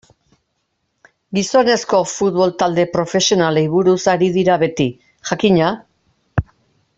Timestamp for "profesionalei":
2.95-3.63